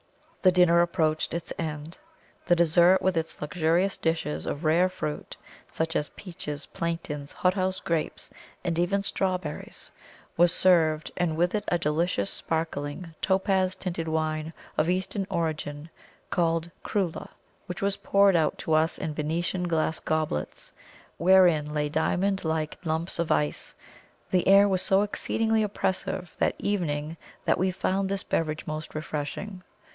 The 0.41 0.51
dinner 0.51 0.81
approached 0.81 1.31
its 1.35 1.53
end. 1.59 1.99
The 2.47 2.55
dessert, 2.55 3.03
with 3.03 3.15
its 3.15 3.39
luxurious 3.39 3.97
dishes 3.97 4.47
of 4.47 4.65
rare 4.65 4.89
fruit, 4.89 5.37
such 5.69 5.95
as 5.95 6.09
peaches, 6.15 6.65
plantains, 6.65 7.31
hothouse 7.31 7.79
grapes, 7.79 8.31
and 8.63 8.79
even 8.79 9.03
strawberries, 9.03 9.91
was 10.35 10.51
served, 10.51 11.11
and 11.15 11.37
with 11.37 11.53
it 11.53 11.65
a 11.67 11.77
delicious, 11.77 12.31
sparkling, 12.31 13.13
topaz 13.21 13.75
tinted 13.75 14.07
wine 14.07 14.51
of 14.75 14.89
Eastern 14.89 15.27
origin 15.29 15.91
called 16.31 16.71
Krula, 16.83 17.29
which 17.67 17.83
was 17.83 17.97
poured 17.97 18.35
out 18.35 18.57
to 18.57 18.73
us 18.73 18.97
in 18.97 19.13
Venetian 19.13 19.67
glass 19.67 19.99
goblets, 19.99 20.71
wherein 21.17 21.71
lay 21.71 21.89
diamond 21.89 22.43
like 22.43 22.79
lumps 22.83 23.19
of 23.19 23.31
ice. 23.31 23.75
The 24.31 24.47
air 24.47 24.67
was 24.67 24.81
so 24.81 25.03
exceedingly 25.03 25.61
oppressive 25.61 26.33
that 26.39 26.55
evening 26.57 27.17
that 27.45 27.59
we 27.59 27.69
found 27.69 28.09
this 28.09 28.23
beverage 28.23 28.65
most 28.65 28.95
refreshing. 28.95 29.61